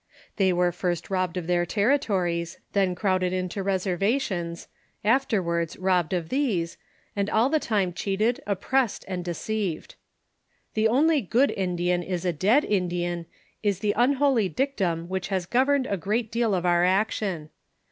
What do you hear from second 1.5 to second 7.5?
territories, then crowd ed into reservations, afterwards robbed of these, and all